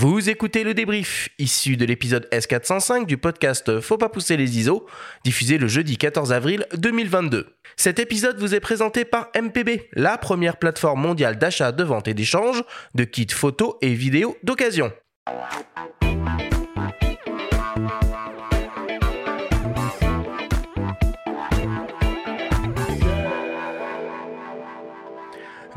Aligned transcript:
Vous 0.00 0.30
écoutez 0.30 0.62
le 0.62 0.74
débrief, 0.74 1.28
issu 1.40 1.76
de 1.76 1.84
l'épisode 1.84 2.28
S405 2.30 3.04
du 3.04 3.18
podcast 3.18 3.80
Faut 3.80 3.98
pas 3.98 4.08
pousser 4.08 4.36
les 4.36 4.56
ISO, 4.56 4.86
diffusé 5.24 5.58
le 5.58 5.66
jeudi 5.66 5.96
14 5.96 6.32
avril 6.32 6.66
2022. 6.76 7.56
Cet 7.76 7.98
épisode 7.98 8.38
vous 8.38 8.54
est 8.54 8.60
présenté 8.60 9.04
par 9.04 9.28
MPB, 9.34 9.88
la 9.94 10.16
première 10.16 10.58
plateforme 10.58 11.00
mondiale 11.00 11.36
d'achat, 11.36 11.72
de 11.72 11.82
vente 11.82 12.06
et 12.06 12.14
d'échange 12.14 12.62
de 12.94 13.02
kits 13.02 13.26
photos 13.28 13.74
et 13.80 13.92
vidéos 13.92 14.36
d'occasion. 14.44 14.92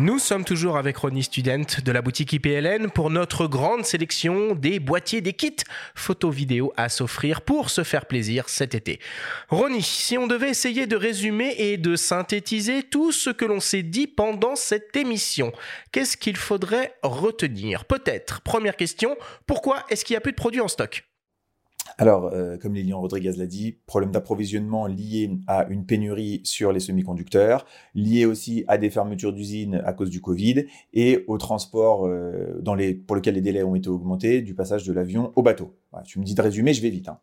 Nous 0.00 0.20
sommes 0.20 0.44
toujours 0.44 0.76
avec 0.76 0.96
Ronnie 0.96 1.24
Student 1.24 1.64
de 1.84 1.90
la 1.90 2.02
boutique 2.02 2.32
IPLN 2.32 2.88
pour 2.88 3.10
notre 3.10 3.48
grande 3.48 3.84
sélection 3.84 4.54
des 4.54 4.78
boîtiers, 4.78 5.20
des 5.20 5.32
kits 5.32 5.56
photo 5.96 6.30
vidéo 6.30 6.72
à 6.76 6.88
s'offrir 6.88 7.40
pour 7.40 7.68
se 7.68 7.82
faire 7.82 8.06
plaisir 8.06 8.48
cet 8.48 8.76
été. 8.76 9.00
Ronnie, 9.48 9.82
si 9.82 10.16
on 10.16 10.28
devait 10.28 10.50
essayer 10.50 10.86
de 10.86 10.94
résumer 10.94 11.52
et 11.58 11.78
de 11.78 11.96
synthétiser 11.96 12.84
tout 12.84 13.10
ce 13.10 13.30
que 13.30 13.44
l'on 13.44 13.58
s'est 13.58 13.82
dit 13.82 14.06
pendant 14.06 14.54
cette 14.54 14.94
émission, 14.94 15.52
qu'est-ce 15.90 16.16
qu'il 16.16 16.36
faudrait 16.36 16.94
retenir? 17.02 17.84
Peut-être, 17.84 18.40
première 18.42 18.76
question, 18.76 19.16
pourquoi 19.48 19.84
est-ce 19.90 20.04
qu'il 20.04 20.14
n'y 20.14 20.18
a 20.18 20.20
plus 20.20 20.30
de 20.30 20.36
produits 20.36 20.60
en 20.60 20.68
stock? 20.68 21.07
Alors, 22.00 22.30
euh, 22.32 22.56
comme 22.56 22.74
Lilian 22.74 23.00
Rodriguez 23.00 23.32
l'a 23.36 23.46
dit, 23.46 23.76
problème 23.86 24.12
d'approvisionnement 24.12 24.86
lié 24.86 25.30
à 25.48 25.66
une 25.68 25.84
pénurie 25.84 26.40
sur 26.44 26.70
les 26.70 26.78
semi-conducteurs, 26.78 27.66
lié 27.96 28.24
aussi 28.24 28.64
à 28.68 28.78
des 28.78 28.88
fermetures 28.88 29.32
d'usines 29.32 29.82
à 29.84 29.92
cause 29.92 30.08
du 30.08 30.20
Covid 30.20 30.66
et 30.94 31.24
au 31.26 31.38
transport 31.38 32.06
euh, 32.06 32.62
pour 33.06 33.16
lequel 33.16 33.34
les 33.34 33.40
délais 33.40 33.64
ont 33.64 33.74
été 33.74 33.88
augmentés 33.88 34.42
du 34.42 34.54
passage 34.54 34.84
de 34.84 34.92
l'avion 34.92 35.32
au 35.34 35.42
bateau. 35.42 35.76
tu 36.04 36.20
me 36.20 36.24
dis 36.24 36.36
de 36.36 36.42
résumer, 36.42 36.72
je 36.72 36.82
vais 36.82 36.90
vite. 36.90 37.08
Hein. 37.08 37.18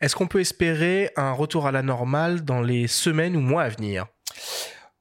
Est-ce 0.00 0.16
qu'on 0.16 0.26
peut 0.26 0.40
espérer 0.40 1.10
un 1.16 1.32
retour 1.32 1.66
à 1.66 1.72
la 1.72 1.82
normale 1.82 2.42
dans 2.42 2.62
les 2.62 2.86
semaines 2.86 3.36
ou 3.36 3.40
mois 3.40 3.64
à 3.64 3.68
venir? 3.68 4.06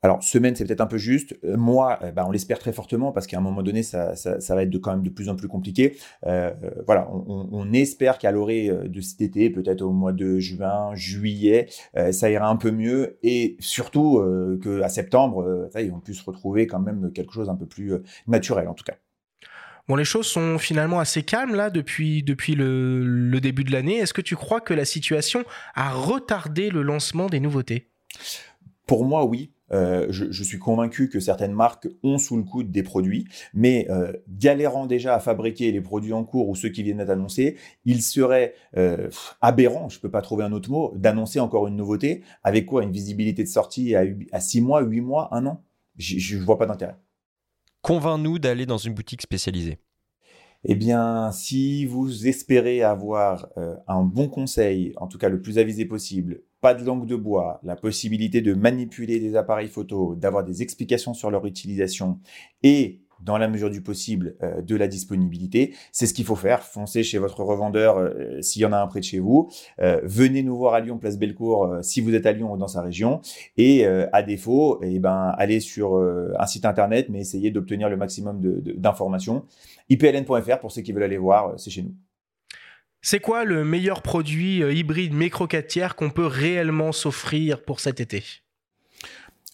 Alors, 0.01 0.23
semaine, 0.23 0.55
c'est 0.55 0.65
peut-être 0.65 0.81
un 0.81 0.87
peu 0.87 0.97
juste. 0.97 1.37
Euh, 1.43 1.57
moi, 1.57 1.99
euh, 2.03 2.11
bah, 2.11 2.23
on 2.25 2.31
l'espère 2.31 2.59
très 2.59 2.71
fortement 2.71 3.11
parce 3.11 3.27
qu'à 3.27 3.37
un 3.37 3.41
moment 3.41 3.61
donné, 3.61 3.83
ça, 3.83 4.13
va 4.49 4.63
être 4.63 4.69
de, 4.69 4.77
quand 4.77 4.91
même 4.91 5.03
de 5.03 5.09
plus 5.09 5.27
en 5.27 5.35
plus 5.35 5.49
compliqué. 5.49 5.97
Euh, 6.25 6.51
voilà, 6.85 7.09
on, 7.11 7.73
espère 7.73 8.17
qu'à 8.17 8.31
l'orée 8.31 8.71
de 8.85 9.01
cet 9.01 9.21
été, 9.21 9.49
peut-être 9.49 9.81
au 9.81 9.91
mois 9.91 10.11
de 10.11 10.39
juin, 10.39 10.95
juillet, 10.95 11.67
ça 12.11 12.31
ira 12.31 12.47
un 12.47 12.55
peu 12.55 12.71
mieux 12.71 13.19
et 13.21 13.57
surtout 13.59 14.23
qu'à 14.63 14.89
septembre, 14.89 15.69
ça 15.71 15.79
on 15.93 15.99
puisse 15.99 16.21
retrouver 16.21 16.65
quand 16.65 16.79
même 16.79 17.11
quelque 17.13 17.31
chose 17.31 17.47
un 17.49 17.55
peu 17.55 17.67
plus 17.67 17.93
naturel 18.27 18.67
en 18.67 18.73
tout 18.73 18.83
cas. 18.83 18.95
Bon, 19.87 19.95
les 19.95 20.03
choses 20.03 20.25
sont 20.25 20.57
finalement 20.57 20.99
assez 20.99 21.21
calmes 21.21 21.53
là 21.53 21.69
depuis, 21.69 22.23
depuis 22.23 22.55
le, 22.55 23.03
le 23.03 23.39
début 23.39 23.63
de 23.63 23.71
l'année. 23.71 23.97
Est-ce 23.97 24.13
que 24.13 24.21
tu 24.21 24.35
crois 24.35 24.61
que 24.61 24.73
la 24.73 24.85
situation 24.85 25.43
a 25.75 25.91
retardé 25.91 26.71
le 26.71 26.81
lancement 26.81 27.27
des 27.27 27.39
nouveautés? 27.39 27.91
Pour 28.87 29.05
moi, 29.05 29.25
oui. 29.25 29.51
Euh, 29.71 30.07
je, 30.09 30.43
suis 30.43 30.57
convaincu 30.57 31.09
que 31.09 31.19
certaines 31.19 31.53
marques 31.53 31.87
ont 32.03 32.17
sous 32.17 32.37
le 32.37 32.43
coude 32.43 32.71
des 32.71 32.83
produits, 32.83 33.27
mais 33.53 33.87
euh, 33.89 34.13
galérant 34.27 34.85
déjà 34.85 35.15
à 35.15 35.19
fabriquer 35.19 35.71
les 35.71 35.81
produits 35.81 36.13
en 36.13 36.23
cours 36.23 36.49
ou 36.49 36.55
ceux 36.55 36.69
qui 36.69 36.83
viennent 36.83 36.97
d'être 36.97 37.09
annoncés, 37.09 37.57
il 37.85 38.01
serait 38.01 38.55
euh, 38.77 39.09
aberrant, 39.41 39.89
je 39.89 39.97
ne 39.97 40.01
peux 40.01 40.11
pas 40.11 40.21
trouver 40.21 40.43
un 40.43 40.51
autre 40.51 40.71
mot, 40.71 40.93
d'annoncer 40.95 41.39
encore 41.39 41.67
une 41.67 41.75
nouveauté 41.75 42.23
avec 42.43 42.65
quoi 42.65 42.83
Une 42.83 42.91
visibilité 42.91 43.43
de 43.43 43.47
sortie 43.47 43.95
à, 43.95 44.03
à 44.31 44.39
6 44.39 44.61
mois, 44.61 44.81
8 44.81 45.01
mois, 45.01 45.29
1 45.31 45.45
an? 45.45 45.63
Je 45.97 46.37
ne 46.37 46.43
vois 46.43 46.57
pas 46.57 46.65
d'intérêt. 46.65 46.95
Convainc-nous 47.81 48.39
d'aller 48.39 48.65
dans 48.65 48.77
une 48.77 48.93
boutique 48.93 49.21
spécialisée. 49.21 49.79
Eh 50.63 50.75
bien, 50.75 51.31
si 51.31 51.85
vous 51.85 52.27
espérez 52.27 52.81
avoir 52.81 53.47
un 53.87 54.03
bon 54.03 54.27
conseil, 54.27 54.93
en 54.97 55.07
tout 55.07 55.17
cas 55.17 55.29
le 55.29 55.41
plus 55.41 55.57
avisé 55.57 55.85
possible, 55.85 56.41
pas 56.61 56.73
de 56.73 56.83
langue 56.83 57.05
de 57.05 57.15
bois, 57.15 57.59
la 57.63 57.75
possibilité 57.75 58.41
de 58.41 58.53
manipuler 58.53 59.19
des 59.19 59.35
appareils 59.35 59.69
photo, 59.69 60.15
d'avoir 60.15 60.43
des 60.43 60.61
explications 60.61 61.13
sur 61.13 61.31
leur 61.31 61.45
utilisation 61.45 62.19
et 62.63 63.01
dans 63.21 63.37
la 63.37 63.47
mesure 63.47 63.69
du 63.69 63.81
possible 63.81 64.35
euh, 64.43 64.61
de 64.61 64.75
la 64.75 64.87
disponibilité. 64.87 65.75
C'est 65.91 66.05
ce 66.05 66.13
qu'il 66.13 66.25
faut 66.25 66.35
faire. 66.35 66.63
Foncez 66.63 67.03
chez 67.03 67.17
votre 67.17 67.43
revendeur 67.43 67.97
euh, 67.97 68.41
s'il 68.41 68.61
y 68.61 68.65
en 68.65 68.73
a 68.73 68.77
un 68.77 68.87
près 68.87 68.99
de 68.99 69.05
chez 69.05 69.19
vous. 69.19 69.49
Euh, 69.81 69.99
venez 70.03 70.43
nous 70.43 70.57
voir 70.57 70.73
à 70.73 70.79
Lyon, 70.79 70.97
place 70.97 71.17
Bellecour, 71.17 71.77
si 71.81 72.01
vous 72.01 72.15
êtes 72.15 72.25
à 72.25 72.31
Lyon 72.31 72.53
ou 72.53 72.57
dans 72.57 72.67
sa 72.67 72.81
région. 72.81 73.21
Et 73.57 73.85
à 73.85 74.23
défaut, 74.23 74.79
eh 74.81 74.99
ben, 74.99 75.33
allez 75.37 75.59
sur 75.59 75.97
un 75.97 76.45
site 76.45 76.65
internet, 76.65 77.07
mais 77.09 77.19
essayez 77.19 77.51
d'obtenir 77.51 77.89
le 77.89 77.97
maximum 77.97 78.39
d'informations. 78.41 79.43
IPLN.fr 79.89 80.59
pour 80.59 80.71
ceux 80.71 80.81
qui 80.81 80.91
veulent 80.91 81.03
aller 81.03 81.17
voir, 81.17 81.53
c'est 81.57 81.69
chez 81.69 81.83
nous. 81.83 81.93
C'est 83.01 83.21
quoi 83.21 83.45
le 83.45 83.63
meilleur 83.63 84.01
produit 84.01 84.61
euh, 84.61 84.73
hybride 84.73 85.13
micro 85.13 85.47
qu'on 85.95 86.09
peut 86.09 86.25
réellement 86.25 86.91
s'offrir 86.91 87.63
pour 87.63 87.79
cet 87.79 88.01
été? 88.01 88.23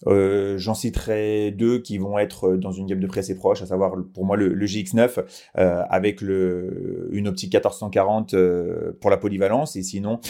Euh, 0.08 0.58
J'en 0.58 0.74
citerai 0.74 1.52
deux 1.52 1.78
qui 1.78 1.96
vont 1.96 2.18
être 2.18 2.56
dans 2.56 2.72
une 2.72 2.86
gamme 2.86 2.98
de 2.98 3.06
prix 3.06 3.20
assez 3.20 3.36
proche, 3.36 3.62
à 3.62 3.66
savoir 3.66 3.94
pour 4.12 4.26
moi 4.26 4.36
le, 4.36 4.52
GX9 4.66 5.24
euh, 5.58 5.82
avec 5.88 6.20
une 6.20 7.28
optique 7.28 7.54
1440 7.54 8.34
pour 9.00 9.10
la 9.10 9.16
polyvalence 9.16 9.76
et 9.76 9.82
sinon 9.82 10.20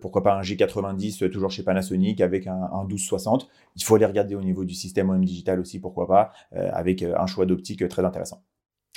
pourquoi 0.00 0.22
pas 0.22 0.34
un 0.34 0.42
G90 0.42 1.30
toujours 1.30 1.50
chez 1.50 1.62
Panasonic 1.62 2.20
avec 2.20 2.48
un, 2.48 2.68
un 2.72 2.84
1260. 2.84 3.48
Il 3.76 3.84
faut 3.84 3.94
aller 3.94 4.04
regarder 4.04 4.34
au 4.34 4.42
niveau 4.42 4.64
du 4.64 4.74
système 4.74 5.08
OM 5.08 5.24
digital 5.24 5.60
aussi 5.60 5.78
pourquoi 5.78 6.06
pas 6.06 6.32
avec 6.52 7.02
un 7.02 7.26
choix 7.26 7.46
d'optique 7.46 7.88
très 7.88 8.04
intéressant. 8.04 8.42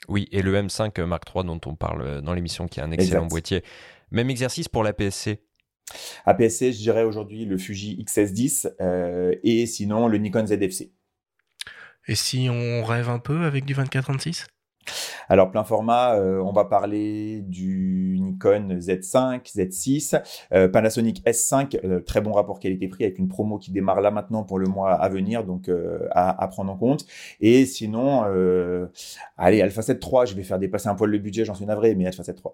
Oui, 0.08 0.28
et 0.32 0.42
le 0.42 0.54
M5 0.56 1.02
Mark 1.04 1.24
III 1.34 1.44
dont 1.46 1.62
on 1.66 1.76
parle 1.76 2.02
euh, 2.02 2.22
dans 2.22 2.34
l'émission, 2.34 2.68
qui 2.68 2.80
est 2.80 2.84
un 2.84 2.92
excellent 2.92 3.26
boîtier. 3.26 3.64
Même 4.12 4.30
exercice 4.30 4.68
pour 4.68 4.84
la 4.84 4.94
PSC. 4.94 5.42
APS-C, 6.26 6.74
je 6.74 6.78
dirais 6.80 7.04
aujourd'hui 7.04 7.46
le 7.46 7.58
Fuji 7.58 8.04
XS10 8.04 8.74
euh, 8.82 9.36
et 9.44 9.66
sinon 9.66 10.08
le 10.08 10.18
Nikon 10.18 10.46
ZFC. 10.48 10.92
Et 12.08 12.16
si 12.16 12.48
on 12.50 12.84
rêve 12.84 13.10
un 13.10 13.20
peu 13.20 13.46
avec 13.46 13.66
du 13.66 13.76
24-36 13.76 14.46
alors, 15.28 15.52
plein 15.52 15.64
format, 15.64 16.16
euh, 16.16 16.40
on 16.40 16.52
va 16.52 16.66
parler 16.66 17.42
du 17.42 18.18
Nikon 18.20 18.78
Z5, 18.80 19.56
Z6, 19.56 20.22
euh, 20.54 20.68
Panasonic 20.68 21.24
S5, 21.26 21.80
euh, 21.84 22.00
très 22.00 22.22
bon 22.22 22.32
rapport 22.32 22.60
qualité-prix 22.60 23.06
avec 23.06 23.18
une 23.18 23.28
promo 23.28 23.58
qui 23.58 23.72
démarre 23.72 24.02
là 24.02 24.12
maintenant 24.12 24.44
pour 24.44 24.60
le 24.60 24.68
mois 24.68 24.92
à 24.94 25.10
venir, 25.10 25.44
donc 25.44 25.70
à, 26.12 26.48
prendre 26.48 26.72
en 26.72 26.78
compte. 26.78 27.06
Et 27.40 27.66
sinon, 27.66 28.24
allez, 29.38 29.62
Alpha 29.62 29.82
7 29.82 30.04
III, 30.04 30.28
je 30.28 30.36
vais 30.36 30.44
faire 30.44 30.60
dépasser 30.60 30.88
un 30.88 30.96
poil 30.96 31.10
le 31.10 31.18
budget, 31.18 31.46
j'en 31.46 31.56
suis 31.56 31.66
navré, 31.66 31.96
mais 31.96 32.06
Alpha 32.06 32.24
7 32.24 32.38
III. 32.38 32.54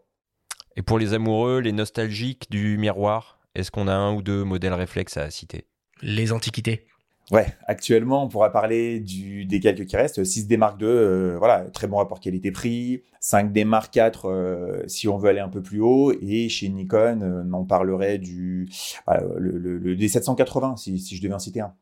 Et 0.78 0.82
pour 0.82 1.00
les 1.00 1.14
amoureux, 1.14 1.60
les 1.60 1.74
nostalgiques 1.74 2.50
du 2.50 2.78
miroir, 2.78 3.40
est-ce 3.56 3.72
qu'on 3.72 3.88
a 3.88 3.94
un 3.94 4.14
ou 4.16 4.22
deux 4.22 4.44
modèles 4.44 4.74
réflexes 4.74 5.18
à 5.18 5.30
citer? 5.30 5.66
Les 6.02 6.32
antiquités. 6.32 6.86
Ouais, 7.32 7.48
actuellement, 7.66 8.26
on 8.26 8.28
pourra 8.28 8.52
parler 8.52 9.00
du, 9.00 9.31
des 9.52 9.60
quelques 9.60 9.86
qui 9.86 9.96
restent. 9.96 10.24
6D 10.24 10.58
Mark 10.58 10.82
II, 10.82 10.88
euh, 10.88 11.36
voilà, 11.38 11.66
très 11.66 11.88
bon 11.88 11.98
rapport 11.98 12.20
qualité-prix. 12.20 13.04
5D 13.22 13.66
Mark 13.66 13.96
IV, 13.96 14.26
euh, 14.26 14.84
si 14.88 15.08
on 15.08 15.18
veut 15.18 15.30
aller 15.30 15.40
un 15.40 15.50
peu 15.50 15.62
plus 15.62 15.80
haut. 15.80 16.12
Et 16.22 16.50
chez 16.50 16.70
Nikon, 16.70 17.22
euh, 17.22 17.44
on 17.54 17.66
parlerait 17.66 18.18
du 18.18 18.68
le, 19.08 19.96
D780, 19.96 20.78
si, 20.78 21.00
si 21.00 21.16
je 21.16 21.22
devais 21.22 21.36
en 21.36 21.40
citer 21.40 21.62
un. 21.62 21.74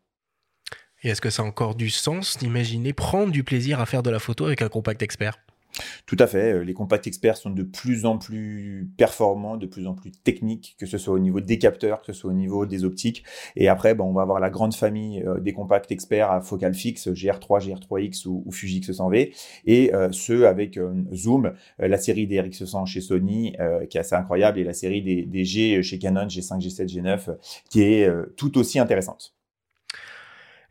Et 1.04 1.10
est-ce 1.10 1.22
que 1.22 1.30
ça 1.30 1.44
a 1.44 1.46
encore 1.46 1.76
du 1.76 1.90
sens 1.90 2.38
d'imaginer 2.38 2.92
prendre 2.92 3.32
du 3.32 3.46
plaisir 3.46 3.80
à 3.80 3.86
faire 3.86 4.04
de 4.04 4.10
la 4.10 4.20
photo 4.20 4.46
avec 4.46 4.62
un 4.62 4.68
compact 4.68 5.02
expert? 5.02 5.38
Tout 6.06 6.18
à 6.20 6.28
fait. 6.28 6.54
Euh, 6.54 6.64
les 6.64 6.74
compacts 6.74 7.08
experts 7.08 7.38
sont 7.38 7.50
de 7.50 7.64
plus 7.64 8.06
en 8.06 8.18
plus 8.18 8.90
performants, 8.98 9.58
de 9.58 9.66
plus 9.66 9.88
en 9.88 9.94
plus 9.94 10.12
techniques, 10.12 10.76
que 10.80 10.86
ce 10.86 10.98
soit 10.98 11.14
au 11.14 11.20
niveau 11.20 11.40
des 11.40 11.58
capteurs, 11.58 12.02
que 12.02 12.08
ce 12.08 12.14
soit 12.14 12.32
au 12.32 12.34
niveau 12.34 12.66
des 12.66 12.84
optiques. 12.84 13.24
Et 13.56 13.68
après, 13.68 13.96
ben, 13.96 14.04
on 14.04 14.14
va 14.14 14.22
avoir 14.22 14.40
la 14.40 14.50
grande 14.50 14.74
famille 14.74 15.24
euh, 15.24 15.40
des 15.40 15.54
compacts 15.54 15.92
experts 15.92 16.32
à 16.32 16.42
focale 16.42 16.74
fixe, 16.74 17.08
GR3, 17.08 17.68
GR3X 17.68 18.28
ou, 18.28 18.46
Fuji 18.52 18.82
X100V, 18.82 19.34
et 19.66 19.94
euh, 19.94 20.10
ceux 20.12 20.48
avec 20.48 20.80
zoom, 21.14 21.54
la 21.78 21.98
série 21.98 22.28
des 22.28 22.42
RX100 22.42 22.86
chez 22.86 23.02
Sony, 23.02 23.56
qui 23.90 23.98
est 23.98 24.02
assez 24.02 24.16
incroyable, 24.16 24.60
et 24.60 24.64
la 24.64 24.74
série 24.74 25.02
des, 25.02 25.24
des 25.24 25.46
G 25.46 25.82
chez 25.84 26.00
Canon, 26.00 26.28
G5, 26.28 26.60
G7, 26.60 26.88
G9, 26.88 27.36
qui 27.70 27.82
est 27.82 28.10
tout 28.36 28.58
aussi 28.58 28.80
intéressante. 28.80 29.39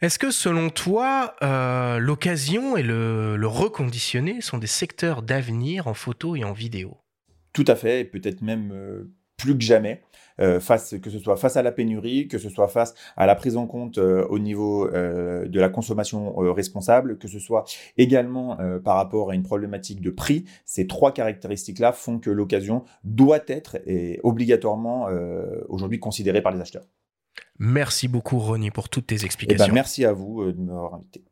Est-ce 0.00 0.20
que 0.20 0.30
selon 0.30 0.70
toi, 0.70 1.34
euh, 1.42 1.98
l'occasion 1.98 2.76
et 2.76 2.84
le, 2.84 3.36
reconditionné 3.44 4.40
sont 4.40 4.58
des 4.58 4.68
secteurs 4.68 5.22
d'avenir 5.22 5.88
en 5.88 5.94
photo 5.94 6.36
et 6.36 6.44
en 6.44 6.52
vidéo? 6.52 6.98
Tout 7.52 7.64
à 7.66 7.74
fait, 7.74 8.00
et 8.00 8.04
peut-être 8.04 8.40
même 8.40 8.70
euh, 8.72 9.10
plus 9.36 9.58
que 9.58 9.64
jamais. 9.64 10.02
Euh, 10.40 10.60
que 11.02 11.10
ce 11.10 11.18
soit 11.18 11.36
face 11.36 11.56
à 11.56 11.64
la 11.64 11.72
pénurie, 11.72 12.28
que 12.28 12.38
ce 12.38 12.48
soit 12.48 12.68
face 12.68 12.94
à 13.16 13.26
la 13.26 13.34
prise 13.34 13.56
en 13.56 13.66
compte 13.66 13.98
au 13.98 14.38
niveau 14.38 14.88
de 14.88 15.58
la 15.58 15.68
consommation 15.68 16.32
responsable, 16.52 17.18
que 17.18 17.26
ce 17.26 17.40
soit 17.40 17.64
également 17.96 18.56
par 18.84 18.94
rapport 18.94 19.32
à 19.32 19.34
une 19.34 19.42
problématique 19.42 20.00
de 20.00 20.10
prix, 20.10 20.44
ces 20.64 20.86
trois 20.86 21.12
caractéristiques-là 21.12 21.90
font 21.90 22.20
que 22.20 22.30
l'occasion 22.30 22.84
doit 23.02 23.40
être 23.48 23.78
et 23.84 24.20
obligatoirement 24.22 25.08
aujourd'hui 25.68 25.98
considérée 25.98 26.40
par 26.40 26.52
les 26.52 26.60
acheteurs. 26.60 26.84
Merci 27.58 28.08
beaucoup, 28.08 28.38
Ronnie, 28.38 28.70
pour 28.70 28.88
toutes 28.88 29.06
tes 29.06 29.24
explications. 29.24 29.64
Eh 29.64 29.68
ben, 29.68 29.74
merci 29.74 30.04
à 30.04 30.12
vous 30.12 30.42
euh, 30.42 30.52
de 30.52 30.60
m'avoir 30.60 30.94
invité. 30.94 31.24